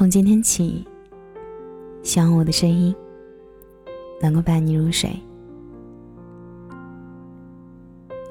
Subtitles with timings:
[0.00, 0.82] 从今天起，
[2.02, 2.96] 希望我的声音
[4.18, 5.10] 能够伴你入睡。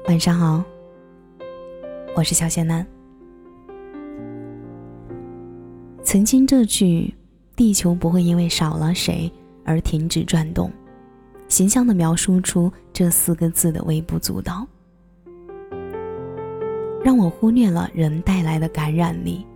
[0.08, 0.64] 晚上好，
[2.16, 2.84] 我是小仙男。
[6.02, 7.14] 曾经这句
[7.54, 9.30] “地球不会因为少了谁
[9.64, 10.72] 而停止转动”，
[11.46, 14.66] 形象的描述出这四个字的微不足道，
[17.04, 19.46] 让我忽略了人带来的感染力。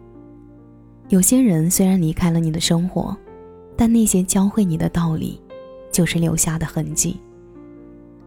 [1.10, 3.14] 有些人虽然离开了你的生活，
[3.76, 5.38] 但那些教会你的道理，
[5.92, 7.20] 就是留下的痕迹。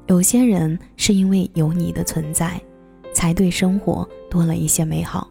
[0.05, 2.61] 有些人是因为有你的存在，
[3.13, 5.27] 才对生活多了一些美好。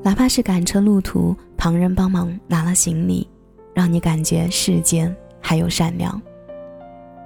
[0.00, 3.28] 哪怕是赶车路途，旁人帮忙拿了行李，
[3.74, 6.12] 让你感觉世间还有善良；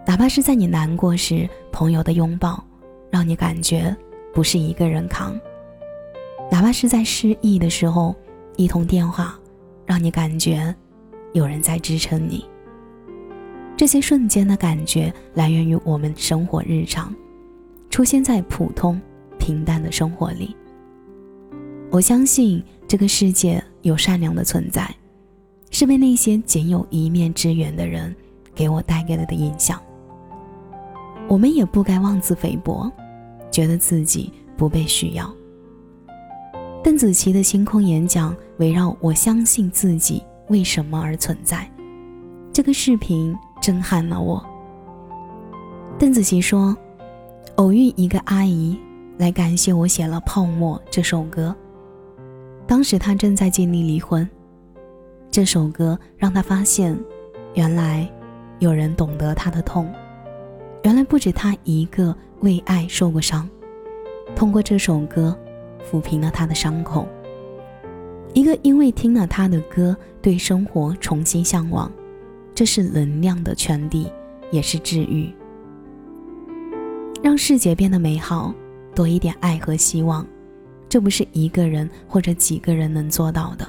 [0.06, 2.64] 哪怕是在你难过时，朋友的拥抱，
[3.10, 3.94] 让你感觉
[4.32, 5.38] 不是一个人扛；
[6.50, 8.14] 哪怕是在失意的时候。
[8.56, 9.38] 一通电话，
[9.84, 10.74] 让你感觉
[11.32, 12.44] 有人在支撑你。
[13.76, 17.14] 这些瞬间的感觉来源于我们生活日常，
[17.90, 19.00] 出现在普通
[19.38, 20.56] 平淡的生活里。
[21.90, 24.92] 我相信这个世界有善良的存在，
[25.70, 28.14] 是被那些仅有一面之缘的人
[28.54, 29.80] 给我带给了的影响。
[31.28, 32.90] 我们也不该妄自菲薄，
[33.50, 35.30] 觉得自己不被需要。
[36.86, 41.68] 邓紫棋的星空演讲围绕“我相信自己为什么而存在”
[42.54, 44.40] 这个视频震撼了我。
[45.98, 46.76] 邓紫棋说
[47.58, 48.78] ：“偶遇一个阿姨
[49.18, 51.52] 来感谢我写了《泡沫》这首歌，
[52.68, 54.24] 当时她正在经历离婚，
[55.28, 56.96] 这首歌让她发现，
[57.54, 58.08] 原来
[58.60, 59.92] 有人懂得她的痛，
[60.84, 63.50] 原来不止她一个为爱受过伤。
[64.36, 65.36] 通过这首歌。”
[65.90, 67.06] 抚平了他的伤口。
[68.34, 71.90] 一个因为听了他的歌，对生活重新向往，
[72.54, 74.12] 这是能量的传递，
[74.50, 75.32] 也是治愈。
[77.22, 78.54] 让世界变得美好，
[78.94, 80.26] 多一点爱和希望，
[80.88, 83.66] 这不是一个人或者几个人能做到的，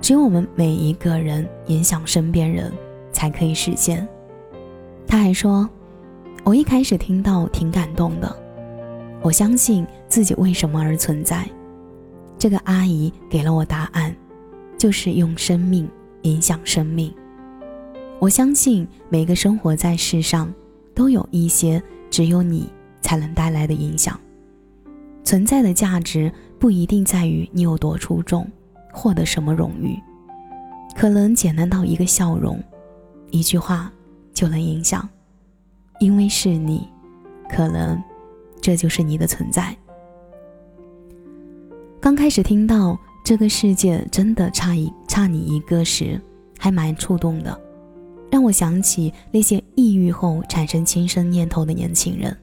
[0.00, 2.72] 只有我们每一个人影响身边人，
[3.12, 4.06] 才可以实现。
[5.06, 5.68] 他还说
[6.42, 8.36] ：“我一开始听到挺感动的。”
[9.22, 11.48] 我相信自己为什么而存在。
[12.38, 14.14] 这个阿姨给了我答案，
[14.78, 15.88] 就是用生命
[16.22, 17.14] 影响生命。
[18.18, 20.52] 我相信每个生活在世上，
[20.94, 22.66] 都有一些只有你
[23.02, 24.18] 才能带来的影响。
[25.22, 28.50] 存在的价值不一定在于你有多出众，
[28.90, 29.98] 获得什么荣誉，
[30.96, 32.58] 可能简单到一个笑容，
[33.30, 33.92] 一句话
[34.32, 35.06] 就能影响。
[35.98, 36.88] 因为是你，
[37.50, 38.02] 可能。
[38.60, 39.76] 这就是你的存在。
[42.00, 46.20] 刚开始听到这个世界真的差一差你一个时，
[46.58, 47.60] 还蛮触动的，
[48.30, 52.34] 让我想起那些抑郁后产生轻生念头的年轻人。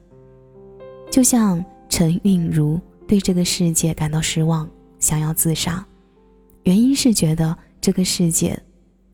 [1.10, 4.68] 就像陈韵如对这个世界感到失望，
[5.00, 5.84] 想要自杀，
[6.62, 8.56] 原因是觉得这个世界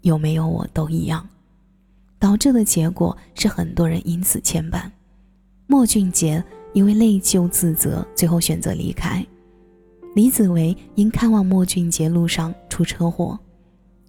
[0.02, 1.26] 有没有我都一样，
[2.18, 4.82] 导致的结果是很多人因此牵绊。
[5.66, 6.44] 莫俊杰。
[6.74, 9.24] 因为内疚自责，最后选择离开。
[10.14, 13.38] 李子维因看望莫俊杰路上出车祸，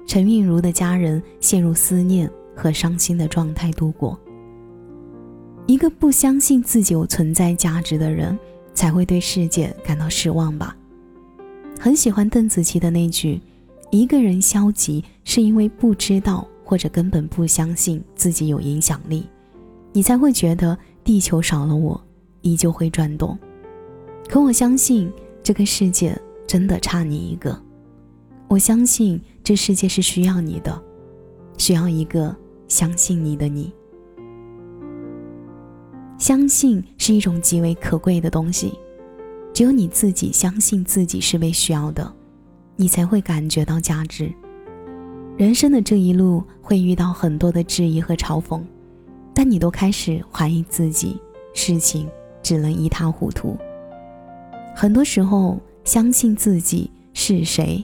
[0.06, 4.20] 陈韵如的家人陷入思念和伤心的状态度过。
[5.68, 8.38] 一个不相信自己有存在价值的人，
[8.74, 10.76] 才会对世界感到失望吧。
[11.80, 13.42] 很喜欢邓紫棋的那句
[13.90, 19.28] ：“一个人消极，是因为不知道或者根本不相信自己有影响力，
[19.92, 22.00] 你才会觉得地球少了我。”
[22.46, 23.36] 依旧会转动，
[24.30, 25.12] 可我相信
[25.42, 27.60] 这个世界真的差你一个。
[28.48, 30.80] 我相信这世界是需要你的，
[31.58, 32.34] 需要一个
[32.68, 33.74] 相信你的你。
[36.20, 38.78] 相信是一种极为可贵的东西，
[39.52, 42.14] 只有你自己相信自己是被需要的，
[42.76, 44.32] 你才会感觉到价值。
[45.36, 48.62] 人生的这一路会遇到很多的质疑和嘲讽，
[49.34, 51.20] 但你都开始怀疑自己，
[51.56, 52.08] 事情。
[52.46, 53.58] 只能一塌糊涂。
[54.76, 57.84] 很多时候，相信自己是谁，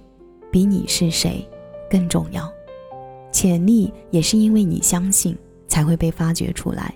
[0.52, 1.44] 比你是谁
[1.90, 2.48] 更重要。
[3.31, 5.36] 潜力也是因为你相信，
[5.68, 6.94] 才会被发掘出来。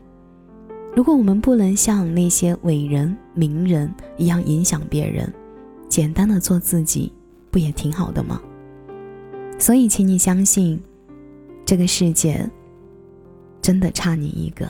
[0.95, 5.33] 如果我们不能像那些伟人、名人一样影响别人，
[5.89, 7.11] 简单的做自己，
[7.49, 8.39] 不也挺好的吗？
[9.57, 10.79] 所以，请你相信，
[11.65, 12.47] 这个世界
[13.59, 14.69] 真的差你一个。